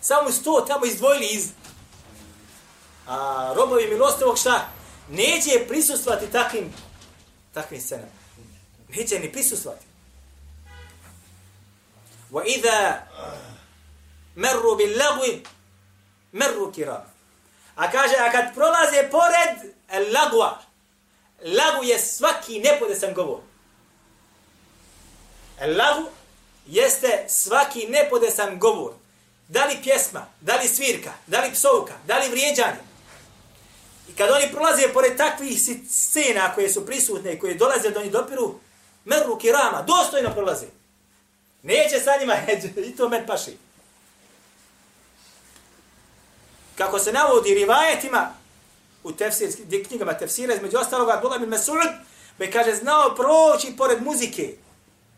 Samo 0.00 0.30
sto 0.30 0.64
tamo 0.68 0.86
izdvojili 0.86 1.26
iz... 1.26 1.48
A 3.06 3.52
robovi 3.56 3.88
milostovog 3.88 4.38
šta? 4.38 4.68
Neće 5.08 5.66
prisustvati 5.68 6.32
takvim, 6.32 6.72
takvim 7.54 7.80
scenama. 7.80 8.12
Neće 8.88 9.18
ni 9.18 9.32
prisustvati. 9.32 9.84
Wa 12.30 12.42
idha 12.46 12.98
merru 14.34 14.76
bil 14.76 14.98
lagwi 14.98 15.44
merru 16.32 16.72
kiram. 16.72 17.14
A 17.76 17.90
kaže, 17.90 18.14
a 18.16 18.30
kad 18.32 18.54
prolaze 18.54 19.10
pored 19.10 19.74
e, 19.88 20.00
lagwa, 20.00 20.58
lagu 21.42 21.84
je 21.84 21.98
svaki 21.98 22.58
nepodesan 22.58 23.14
govor. 23.14 23.40
E, 25.60 25.66
lagu 25.66 26.08
jeste 26.66 27.26
svaki 27.28 27.86
nepodesan 27.88 28.58
govor. 28.58 28.92
Da 29.48 29.64
li 29.64 29.76
pjesma, 29.82 30.26
da 30.40 30.56
li 30.56 30.68
svirka, 30.68 31.12
da 31.26 31.40
li 31.40 31.52
psovka, 31.52 31.94
da 32.06 32.18
li 32.18 32.28
vrijeđanje. 32.28 32.80
I 34.08 34.12
kad 34.14 34.30
oni 34.30 34.52
prolaze 34.52 34.92
pored 34.92 35.16
takvih 35.16 35.58
scena 35.90 36.54
koje 36.54 36.70
su 36.70 36.86
prisutne 36.86 37.32
i 37.32 37.38
koje 37.38 37.54
dolaze 37.54 37.90
do 37.90 38.02
njih 38.02 38.12
dopiru, 38.12 38.54
merru 39.04 39.38
kirama, 39.38 39.82
dostojno 39.86 40.30
prolaze. 40.32 40.66
Neće 41.62 42.00
sa 42.00 42.10
njima, 42.20 42.34
i 42.88 42.96
to 42.96 43.08
men 43.08 43.26
paši. 43.26 43.56
Kako 46.78 46.98
se 46.98 47.12
navodi 47.12 47.54
rivajetima 47.54 48.34
u 49.04 49.12
tefsir, 49.12 49.50
knjigama 49.88 50.18
tefsira, 50.18 50.54
između 50.54 50.78
ostaloga, 50.78 51.12
Abdullah 51.12 51.40
bin 51.40 51.50
Mas'ud, 51.50 51.92
me 52.38 52.50
kaže, 52.50 52.74
znao 52.74 53.14
proći 53.14 53.76
pored 53.76 54.02
muzike, 54.02 54.56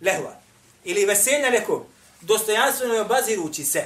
lehva, 0.00 0.45
ili 0.86 1.04
veselja 1.04 1.50
nekog, 1.50 1.86
dostojanstveno 2.20 2.94
je 2.94 3.00
obazirući 3.00 3.64
se. 3.64 3.84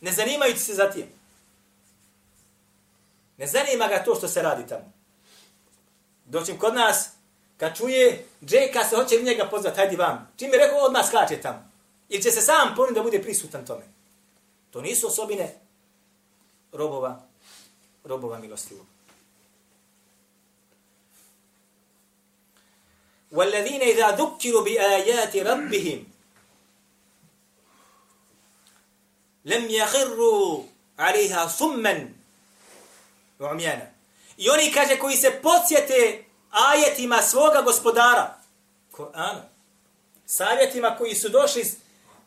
Ne 0.00 0.12
zanimajući 0.12 0.58
se 0.58 0.74
za 0.74 0.90
tim. 0.90 1.06
Ne 3.36 3.46
zanima 3.46 3.88
ga 3.88 4.04
to 4.04 4.14
što 4.14 4.28
se 4.28 4.42
radi 4.42 4.66
tamo. 4.68 4.92
Doćim 6.24 6.58
kod 6.58 6.74
nas, 6.74 7.08
kad 7.56 7.76
čuje 7.76 8.26
Džeka 8.44 8.84
se 8.84 8.96
hoće 8.96 9.22
njega 9.22 9.48
pozvati, 9.50 9.76
hajdi 9.76 9.96
vam. 9.96 10.32
Čim 10.36 10.52
je 10.52 10.58
rekao, 10.58 10.78
odmah 10.78 11.06
skače 11.06 11.40
tamo. 11.40 11.70
Ili 12.08 12.22
će 12.22 12.30
se 12.30 12.40
sam 12.40 12.74
poniti 12.76 12.94
da 12.94 13.02
bude 13.02 13.22
prisutan 13.22 13.66
tome. 13.66 13.84
To 14.70 14.80
nisu 14.80 15.06
osobine 15.06 15.54
robova, 16.72 17.22
robova 18.04 18.38
milostivog. 18.38 18.86
والذين 23.31 23.81
إذا 23.81 24.11
ذكروا 24.11 24.63
بآيات 24.63 25.35
ربهم 25.35 26.05
لم 29.45 29.69
يخروا 29.69 30.63
عليها 30.99 31.47
صما 31.47 32.09
وعميانا 33.39 33.93
I 34.37 34.49
oni 34.49 34.71
kaže 34.71 34.99
koji 34.99 35.17
se 35.17 35.39
podsjete 35.43 36.23
ajetima 36.51 37.21
svoga 37.21 37.61
gospodara, 37.61 38.37
Kur'ana, 38.91 39.41
savjetima 40.25 40.95
koji 40.97 41.15
su 41.15 41.29
došli 41.29 41.71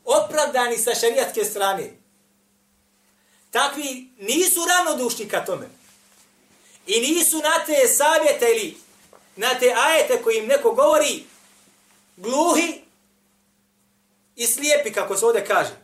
opravdani 0.04 0.78
sa 0.78 0.94
šarijatske 0.94 1.44
strane, 1.44 1.90
takvi 3.50 4.10
nisu 4.18 4.60
ravnodušni 4.68 5.28
ka 5.28 5.44
tome. 5.44 5.68
I 6.86 7.00
nisu 7.00 7.36
na 7.36 7.64
te 7.66 7.88
savjete 7.88 8.46
ili 8.50 8.76
na 9.35 9.59
te 9.59 9.73
ajete 9.77 10.21
koji 10.23 10.37
im 10.37 10.47
neko 10.47 10.71
govori 10.71 11.23
gluhi, 12.17 12.81
i 14.35 14.47
slijepi, 14.47 14.93
kako 14.93 15.17
se 15.17 15.25
ovdje 15.25 15.45
kaže. 15.45 15.75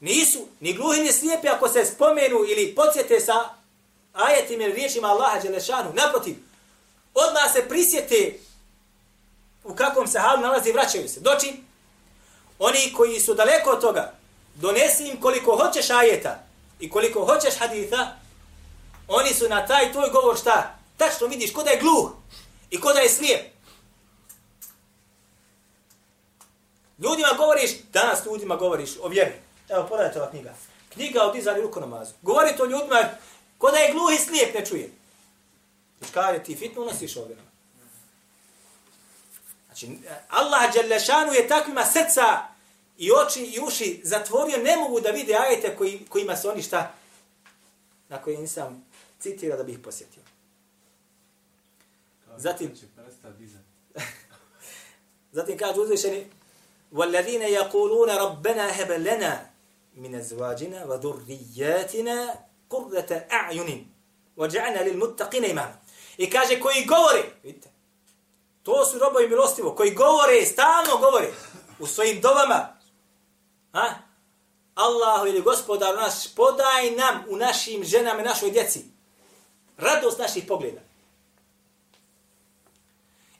Nisu 0.00 0.46
ni 0.60 0.72
gluhi 0.72 1.00
ni 1.00 1.12
slijepi 1.12 1.48
ako 1.48 1.68
se 1.68 1.84
spomenu 1.84 2.38
ili 2.48 2.74
podsjete 2.74 3.20
sa 3.20 3.48
ajetim 4.12 4.60
ili 4.60 4.72
riječima 4.72 5.08
Allaha 5.08 5.40
Đelešanu. 5.40 5.92
Naprotiv, 5.94 6.36
odmah 7.14 7.52
se 7.52 7.68
prisjete 7.68 8.38
u 9.64 9.74
kakvom 9.74 10.06
se 10.06 10.18
halu 10.18 10.40
nalazi 10.40 10.68
i 10.68 10.72
vraćaju 10.72 11.08
se. 11.08 11.20
Doći, 11.20 11.52
oni 12.58 12.92
koji 12.96 13.20
su 13.20 13.34
daleko 13.34 13.70
od 13.70 13.80
toga, 13.80 14.12
donesi 14.54 15.08
im 15.08 15.20
koliko 15.20 15.56
hoćeš 15.56 15.90
ajeta 15.90 16.46
i 16.80 16.90
koliko 16.90 17.24
hoćeš 17.24 17.54
haditha, 17.58 18.16
oni 19.08 19.34
su 19.34 19.48
na 19.48 19.66
taj 19.66 19.92
tvoj 19.92 20.10
govor 20.10 20.38
šta? 20.38 20.78
Tačno 20.96 21.26
vidiš 21.26 21.52
ko 21.52 21.62
da 21.62 21.70
je 21.70 21.80
gluh 21.80 22.10
i 22.74 22.80
ko 22.80 22.92
da 22.92 23.00
je 23.00 23.08
slijep. 23.08 23.40
Ljudima 26.98 27.28
govoriš, 27.36 27.70
danas 27.92 28.26
ljudima 28.26 28.56
govoriš 28.56 28.90
o 29.02 29.08
vjeri. 29.08 29.32
Evo, 29.68 29.86
pogledajte 29.88 30.20
ova 30.20 30.30
knjiga. 30.30 30.54
Knjiga 30.92 31.22
o 31.22 31.32
dizanju 31.32 31.62
ruku 31.62 31.80
namazu. 31.80 32.12
Govori 32.22 32.56
to 32.56 32.64
ljudima, 32.64 33.08
ko 33.58 33.70
da 33.70 33.76
je 33.76 33.92
gluh 33.92 34.12
i 34.14 34.24
slijep, 34.24 34.54
ne 34.54 34.66
čuje. 34.66 34.90
Viš 36.00 36.10
kaže, 36.10 36.42
ti 36.42 36.56
fitnu 36.56 36.82
unosiš 36.82 37.16
ovdje. 37.16 37.36
Znači, 39.66 39.98
Allah 40.28 40.74
Đalešanu 40.74 41.32
je 41.32 41.48
takvima 41.48 41.84
srca 41.84 42.42
i 42.98 43.10
oči 43.12 43.40
i 43.40 43.60
uši 43.60 44.00
zatvorio, 44.04 44.58
ne 44.58 44.76
mogu 44.76 45.00
da 45.00 45.10
vide 45.10 45.34
ajete 45.34 45.76
koji, 45.76 46.06
kojima 46.08 46.36
se 46.36 46.48
oni 46.48 46.62
šta, 46.62 46.92
na 48.08 48.22
koje 48.22 48.38
nisam 48.38 48.86
citira 49.20 49.56
da 49.56 49.62
bih 49.62 49.78
posjetio. 49.78 50.22
Zatim, 52.37 52.75
zatim 55.31 55.57
kaže 55.57 55.79
uzvišeni, 55.79 56.27
وَالَّذِينَ 56.93 57.41
يَقُولُونَ 57.41 58.09
رَبَّنَا 58.09 58.65
هَبَ 58.81 58.91
لَنَا 58.91 59.33
مِنَ 59.95 60.21
زْوَاجِنَا 60.21 60.85
وَذُرِّيَّاتِنَا 60.89 62.17
قُرَّةَ 62.69 63.11
أَعْيُنٍ 63.31 63.69
وَجَعْنَا 64.37 64.79
لِلْمُتَّقِينَ 64.87 65.45
إِمَامًا 65.45 65.75
I 66.17 66.29
kaže 66.29 66.59
koji 66.59 66.85
govore, 66.85 67.23
vidite, 67.43 67.69
to 68.63 68.85
su 68.85 68.99
robovi 68.99 69.29
milostivo, 69.29 69.75
koji 69.75 69.91
govore, 69.93 70.45
stalno 70.45 70.97
govore 70.97 71.31
u 71.79 71.87
svojim 71.87 72.21
dovama, 72.21 72.77
ha? 73.73 73.95
Allahu 74.75 75.27
ili 75.27 75.41
gospodar 75.41 75.95
naš, 75.95 76.35
podaj 76.35 76.91
nam 76.91 77.23
u 77.29 77.37
našim 77.37 77.83
ženama 77.83 78.21
i 78.21 78.25
našoj 78.25 78.51
djeci 78.51 78.85
radost 79.77 80.19
naših 80.19 80.43
pogleda. 80.47 80.81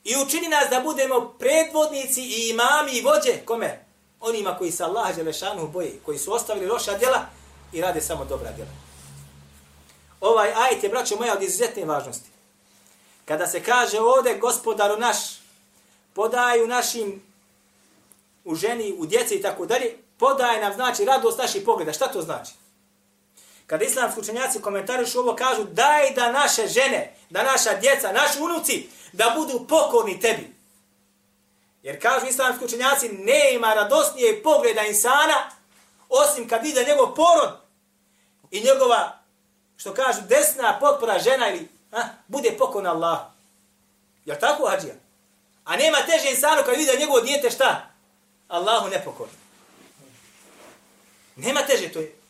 I 0.05 0.17
učini 0.17 0.49
nas 0.49 0.71
da 0.71 0.81
budemo 0.81 1.35
predvodnici 1.39 2.23
i 2.23 2.51
imami 2.51 2.93
i 2.93 3.03
vođe, 3.03 3.45
kome? 3.45 3.85
Onima 4.21 4.59
koji 4.59 4.73
se 4.73 4.85
Allaha 4.85 5.13
Đelešanu 5.13 5.69
boji, 5.69 6.01
koji 6.05 6.19
su 6.19 6.33
ostavili 6.33 6.67
loša 6.67 6.99
djela 6.99 7.27
i 7.73 7.81
rade 7.81 8.01
samo 8.01 8.25
dobra 8.25 8.53
djela. 8.53 8.71
Ovaj 10.21 10.53
ajet 10.55 10.83
je, 10.83 10.89
braćo 10.89 11.17
moja, 11.17 11.35
od 11.35 11.43
izuzetne 11.43 11.85
važnosti. 11.85 12.29
Kada 13.25 13.47
se 13.47 13.63
kaže 13.63 14.01
ovde 14.01 14.39
gospodaru 14.39 14.99
naš, 14.99 15.17
podaju 16.15 16.67
našim 16.67 17.23
u 18.45 18.55
ženi, 18.55 18.95
u 18.99 19.07
djeci 19.07 19.35
i 19.35 19.43
tako 19.43 19.67
dalje, 19.67 19.97
podaje 20.19 20.61
nam 20.61 20.75
znači 20.75 21.05
radost 21.05 21.39
naših 21.39 21.63
pogleda. 21.65 21.93
Šta 21.93 22.09
to 22.09 22.23
znači? 22.23 22.53
Kada 23.67 23.85
islamski 23.85 24.21
učenjaci 24.21 24.61
komentarišu 24.61 25.21
ovo, 25.21 25.37
kažu 25.37 25.65
daj 25.65 26.11
da 26.11 26.33
naše 26.33 26.67
žene, 26.67 27.15
da 27.31 27.43
naša 27.43 27.79
djeca, 27.81 28.13
naši 28.13 28.41
unuci, 28.41 28.89
da 29.13 29.35
budu 29.37 29.67
pokorni 29.69 30.21
tebi. 30.21 30.55
Jer 31.83 32.03
kažu 32.03 32.27
islamski 32.27 32.65
učenjaci, 32.65 33.09
ne 33.09 33.55
ima 33.55 33.75
radosnije 33.75 34.43
pogleda 34.43 34.83
insana, 34.83 35.51
osim 36.09 36.49
kad 36.49 36.63
vide 36.63 36.85
njegov 36.85 37.15
porod 37.15 37.51
i 38.51 38.61
njegova, 38.61 39.19
što 39.77 39.95
kažu, 39.95 40.21
desna 40.29 40.79
potpora 40.81 41.19
žena 41.19 41.51
ili 41.51 41.69
a, 41.93 42.03
bude 42.29 42.57
pokorna 42.59 42.91
Allah. 42.91 43.19
Jel 44.25 44.37
tako, 44.41 44.69
Hadžija? 44.69 44.95
A 45.65 45.77
nema 45.77 45.99
teže 46.07 46.31
insanu 46.31 46.63
kad 46.65 46.77
vidi 46.77 46.99
njegovo 46.99 47.21
dijete 47.21 47.51
šta? 47.51 47.91
Allahu 48.49 48.89
nepokorno. 48.89 49.35
Nema 51.37 51.61
teže, 51.61 51.93
to 51.93 52.01
je. 52.01 52.24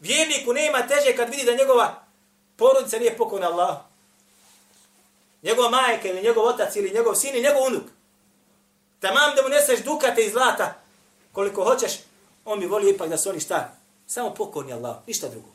Vjerniku 0.00 0.52
nema 0.52 0.86
teže 0.86 1.16
kad 1.16 1.30
vidi 1.30 1.44
da 1.44 1.54
njegova 1.54 2.02
porodica 2.56 2.98
nije 2.98 3.16
pokorna 3.16 3.46
Allah. 3.46 3.76
Njegova 5.42 5.70
majka 5.70 6.08
ili 6.08 6.22
njegov 6.22 6.44
otac 6.44 6.76
ili 6.76 6.90
njegov 6.94 7.14
sin 7.14 7.34
ili 7.34 7.42
njegov 7.42 7.62
unuk. 7.66 7.84
Tamam 9.00 9.34
da 9.36 9.42
mu 9.42 9.48
neseš 9.48 9.80
dukate 9.80 10.24
i 10.24 10.30
zlata 10.30 10.74
koliko 11.32 11.64
hoćeš, 11.64 11.92
on 12.44 12.60
bi 12.60 12.66
volio 12.66 12.90
ipak 12.90 13.08
da 13.08 13.18
su 13.18 13.30
oni 13.30 13.40
šta? 13.40 13.74
Samo 14.06 14.34
pokorni 14.34 14.72
Allah, 14.72 14.96
ništa 15.06 15.28
drugo. 15.28 15.48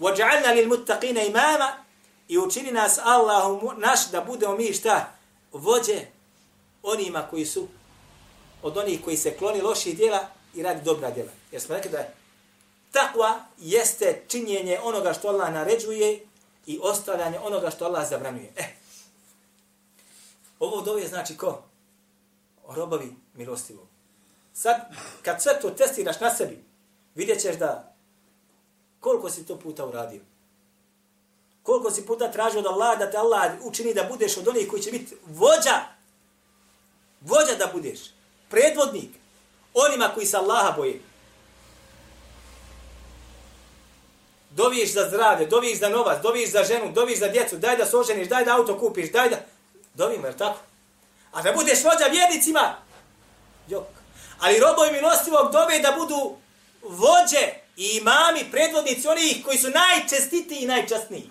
وَجَعَلْنَا 0.00 0.54
لِلْمُتَّقِينَ 0.54 1.26
imama 1.26 1.84
i 2.28 2.38
učini 2.38 2.72
nas 2.72 2.98
Allahu 3.02 3.72
naš 3.76 4.10
da 4.10 4.20
budemo 4.20 4.56
mi 4.56 4.72
šta? 4.72 5.12
Vođe 5.52 6.06
onima 6.82 7.26
koji 7.30 7.46
su 7.46 7.68
od 8.62 8.76
onih 8.76 9.04
koji 9.04 9.16
se 9.16 9.36
kloni 9.36 9.60
loših 9.60 9.96
djela 9.96 10.26
i 10.54 10.62
radi 10.62 10.84
dobra 10.84 11.10
djela. 11.10 11.30
Jer 11.52 11.62
smo 11.62 11.74
rekli 11.74 11.90
da 11.90 11.98
je 11.98 12.14
takva 12.91 13.45
jeste 13.57 14.23
činjenje 14.27 14.79
onoga 14.83 15.13
što 15.13 15.27
Allah 15.27 15.53
naređuje 15.53 16.25
i 16.65 16.79
ostavljanje 16.83 17.39
onoga 17.39 17.69
što 17.69 17.85
Allah 17.85 18.09
zabranjuje. 18.09 18.53
E, 18.57 18.63
ovo 20.59 20.81
dove 20.81 21.07
znači 21.07 21.37
ko? 21.37 21.63
Robovi 22.67 23.15
milostivog. 23.33 23.87
Sad, 24.53 24.75
kad 25.21 25.41
sve 25.41 25.59
to 25.61 25.69
testiraš 25.69 26.19
na 26.19 26.35
sebi, 26.35 26.63
vidjet 27.15 27.41
ćeš 27.41 27.55
da 27.55 27.95
koliko 28.99 29.29
si 29.29 29.45
to 29.45 29.59
puta 29.59 29.85
uradio. 29.85 30.21
Koliko 31.63 31.91
si 31.91 32.05
puta 32.05 32.31
tražio 32.31 32.61
da 32.61 32.69
Allah, 32.69 32.99
da 32.99 33.11
te 33.11 33.17
Allah 33.17 33.51
učini 33.63 33.93
da 33.93 34.03
budeš 34.03 34.37
od 34.37 34.47
onih 34.47 34.69
koji 34.69 34.81
će 34.81 34.91
biti 34.91 35.15
vođa. 35.27 35.79
Vođa 37.21 37.55
da 37.57 37.69
budeš. 37.73 37.99
Predvodnik. 38.49 39.09
Onima 39.73 40.11
koji 40.13 40.25
se 40.25 40.37
Allaha 40.37 40.71
boje. 40.77 41.01
Doviš 44.59 44.93
za 44.93 45.07
zdravlje, 45.09 45.45
doviš 45.45 45.79
za 45.79 45.89
novac, 45.89 46.21
doviš 46.21 46.51
za 46.51 46.63
ženu, 46.63 46.91
doviš 46.91 47.19
za 47.19 47.27
djecu, 47.27 47.57
daj 47.57 47.77
da 47.77 47.85
se 47.85 47.97
oženiš, 47.97 48.27
daj 48.27 48.45
da 48.45 48.55
auto 48.57 48.79
kupiš, 48.79 49.11
daj 49.11 49.29
da... 49.29 49.37
Dovimo, 49.93 50.27
jel 50.27 50.37
tako? 50.37 50.59
A 51.31 51.41
da 51.41 51.51
budeš 51.51 51.83
vođa 51.83 52.05
vjernicima? 52.11 52.75
Jok. 53.67 53.87
Ali 54.39 54.59
robovi 54.59 54.91
milostivog 54.91 55.51
dove 55.51 55.79
da 55.79 55.91
budu 55.99 56.35
vođe 56.81 57.43
i 57.77 57.97
imami, 58.01 58.51
predvodnici 58.51 59.07
onih 59.07 59.45
koji 59.45 59.57
su 59.57 59.67
najčestitiji 59.69 60.59
i 60.59 60.67
najčastniji. 60.67 61.29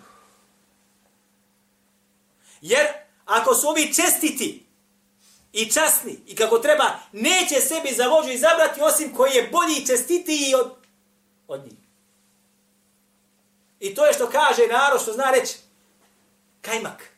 Jer 2.60 2.86
ako 3.24 3.54
su 3.54 3.68
ovi 3.68 3.94
čestiti 3.94 4.66
i 5.52 5.70
časni 5.72 6.18
i 6.26 6.36
kako 6.36 6.58
treba, 6.58 6.84
neće 7.12 7.60
sebi 7.60 7.94
za 7.94 8.06
vođu 8.08 8.30
izabrati 8.30 8.80
osim 8.80 9.14
koji 9.14 9.32
je 9.34 9.48
bolji 9.52 9.74
i 9.76 9.86
čestitiji 9.86 10.54
od, 10.54 10.72
od 11.48 11.64
njih. 11.64 11.87
I 13.80 13.94
to 13.94 14.06
je 14.06 14.12
što 14.12 14.30
kaže 14.30 14.66
narod, 14.66 15.02
što 15.02 15.12
zna 15.12 15.30
reći, 15.30 15.58
kajmak. 16.60 17.08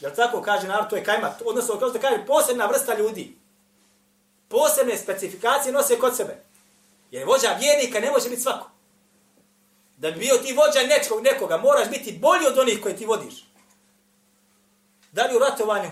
Jel 0.00 0.12
tako 0.16 0.42
kaže 0.42 0.68
narod, 0.68 0.90
to 0.90 0.96
je 0.96 1.04
kajmak. 1.04 1.32
Odnosno, 1.44 1.78
kao 1.78 1.90
što 1.90 2.00
kaže, 2.00 2.26
posebna 2.26 2.66
vrsta 2.66 2.98
ljudi. 2.98 3.36
Posebne 4.48 4.98
specifikacije 4.98 5.72
nose 5.72 5.98
kod 5.98 6.16
sebe. 6.16 6.36
Jer 7.10 7.26
vođa 7.26 7.56
vjernika 7.60 8.00
ne 8.00 8.10
može 8.10 8.28
biti 8.28 8.42
svako. 8.42 8.70
Da 9.96 10.10
bi 10.10 10.18
bio 10.18 10.36
ti 10.36 10.52
vođa 10.52 10.86
nečkog, 10.86 11.22
nekoga, 11.22 11.56
moraš 11.56 11.88
biti 11.90 12.12
bolji 12.12 12.46
od 12.46 12.58
onih 12.58 12.82
koje 12.82 12.96
ti 12.96 13.06
vodiš. 13.06 13.34
Da 15.12 15.26
li 15.26 15.36
u 15.36 15.38
ratovanju, 15.38 15.90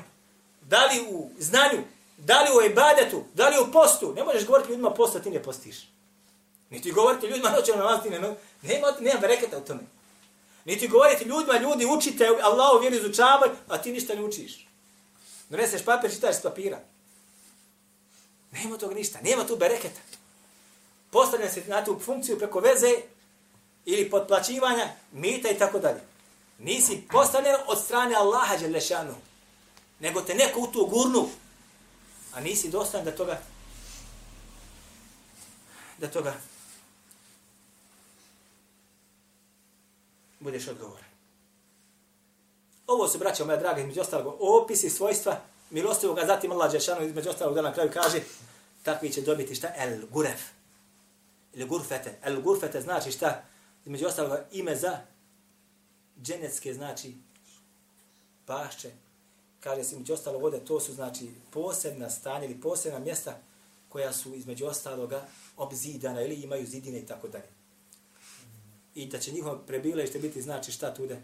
da 0.60 0.86
li 0.86 1.06
u 1.08 1.30
znanju, 1.38 1.82
da 2.16 2.42
li 2.42 2.48
u 2.56 2.70
ibadetu, 2.70 3.24
da 3.34 3.48
li 3.48 3.58
u 3.58 3.72
postu. 3.72 4.12
Ne 4.16 4.24
možeš 4.24 4.46
govoriti 4.46 4.70
ljudima 4.70 4.90
posta, 4.90 5.20
ti 5.20 5.30
ne 5.30 5.42
postiš. 5.42 5.93
Niti 6.74 6.92
govoriti 6.92 7.26
ljudima 7.26 7.50
noćemo 7.50 7.78
na 7.78 7.84
vas, 7.84 8.02
ti 8.02 8.10
ne, 8.10 8.18
nema, 8.62 8.86
nema 9.00 9.20
bereketa 9.20 9.58
u 9.58 9.60
tome. 9.60 9.80
Niti 10.64 10.88
govoriti 10.88 11.24
ljudima, 11.24 11.58
ljudi 11.58 11.86
učite, 11.86 12.28
Allah 12.42 12.80
vjeru 12.80 12.96
izučavaj, 12.96 13.48
a 13.68 13.78
ti 13.78 13.92
ništa 13.92 14.14
ne 14.14 14.24
učiš. 14.24 14.66
Doneseš 15.48 15.84
papir, 15.84 16.10
čitaš 16.10 16.36
s 16.36 16.42
papira. 16.42 16.80
Nema 18.52 18.78
tog 18.78 18.92
ništa, 18.92 19.18
nema 19.22 19.46
tu 19.46 19.56
bereketa. 19.56 20.00
Postavlja 21.10 21.50
se 21.50 21.62
na 21.66 21.84
tu 21.84 22.00
funkciju 22.04 22.38
preko 22.38 22.60
veze 22.60 22.94
ili 23.84 24.10
podplaćivanja, 24.10 24.88
mita 25.12 25.50
i 25.50 25.58
tako 25.58 25.78
dalje. 25.78 26.00
Nisi 26.58 27.02
postavljen 27.10 27.56
od 27.66 27.78
strane 27.84 28.14
Allaha 28.14 28.56
Đelešanu, 28.56 29.14
nego 30.00 30.20
te 30.20 30.34
neko 30.34 30.60
u 30.60 30.66
tu 30.66 30.86
gurnu, 30.86 31.28
a 32.32 32.40
nisi 32.40 32.68
dostan 32.68 33.04
da 33.04 33.16
toga 33.16 33.40
da 35.98 36.10
toga 36.10 36.34
budeš 40.44 40.68
odgovoran. 40.68 41.10
Ovo 42.86 43.08
su, 43.08 43.18
braćo 43.18 43.44
moja 43.44 43.56
draga, 43.56 43.80
između 43.80 44.00
ostalog, 44.00 44.36
opisi 44.40 44.90
svojstva 44.90 45.40
milostivog, 45.70 46.18
a 46.18 46.26
zatim 46.26 46.52
Allah 46.52 46.72
Đešanu 46.72 47.06
između 47.06 47.30
ostalog 47.30 47.54
da 47.54 47.62
na 47.62 47.72
kraju 47.72 47.90
kaže 47.92 48.20
takvi 48.82 49.12
će 49.12 49.22
dobiti 49.22 49.54
šta? 49.54 49.72
El 49.76 50.06
guref. 50.10 50.40
Ili 51.52 51.66
gurfete. 51.66 52.18
El 52.22 52.42
gurfete 52.42 52.80
znači 52.80 53.12
šta? 53.12 53.42
Između 53.84 54.06
ostalog 54.06 54.38
ime 54.52 54.76
za 54.76 54.98
dženecke 56.22 56.74
znači 56.74 57.14
pašće. 58.46 58.90
Kaže 59.60 59.84
se 59.84 59.94
između 59.94 60.12
ostalog 60.12 60.44
ovdje, 60.44 60.64
to 60.64 60.80
su 60.80 60.94
znači 60.94 61.30
posebna 61.50 62.10
stanja 62.10 62.44
ili 62.44 62.60
posebna 62.60 62.98
mjesta 62.98 63.38
koja 63.88 64.12
su 64.12 64.34
između 64.34 64.66
ostaloga 64.66 65.26
obzidana 65.56 66.22
ili 66.22 66.34
imaju 66.34 66.66
zidine 66.66 66.98
i 66.98 67.06
tako 67.06 67.28
dalje. 67.28 67.63
I 68.94 69.06
da 69.06 69.18
će 69.18 69.32
njihovo 69.32 69.58
prebilešte 69.66 70.18
biti 70.18 70.42
znači 70.42 70.72
šta 70.72 70.94
tude? 70.94 71.20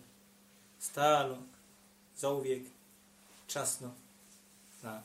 Stalno, 0.81 1.39
zauvijek, 2.17 2.63
časno, 3.47 3.95
na 4.83 5.03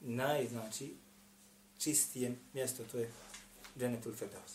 naj, 0.00 0.48
znači, 0.48 0.94
čistijem 1.78 2.36
mjesto, 2.54 2.82
to 2.92 2.98
je 2.98 3.10
Dženetul 3.78 4.12
Firdaus. 4.12 4.52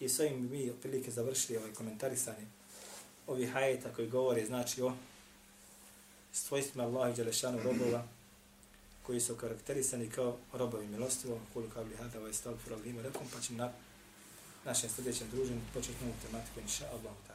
I 0.00 0.08
s 0.08 0.20
ovim 0.20 0.50
mi 0.50 0.70
otprilike 0.70 1.10
završili 1.10 1.58
ovaj 1.58 1.72
komentarisanje 1.72 2.46
ovi 3.26 3.46
hajeta 3.46 3.92
koji 3.92 4.08
govore, 4.08 4.46
znači, 4.46 4.82
o 4.82 4.92
svojstvima 6.32 6.84
Allaha 6.84 7.10
i 7.10 7.14
Đelešanu 7.14 7.62
robova, 7.62 8.06
koji 9.02 9.20
su 9.20 9.36
karakterisani 9.36 10.10
kao 10.10 10.36
robovi 10.52 10.86
milostivo, 10.86 11.40
koliko 11.54 11.74
kao 11.74 11.82
li 11.82 11.96
hada, 11.96 12.18
ovaj 12.18 12.32
stav, 12.32 12.54
fura, 12.64 12.76
pa 13.34 13.40
ćemo 13.40 13.58
na 13.58 13.72
našem 14.64 14.90
sljedećem 14.90 15.28
druženju 15.30 15.60
početi 15.74 16.04
novu 16.04 16.16
tematiku, 16.22 16.60
inša 16.60 16.84
Allah. 16.86 17.29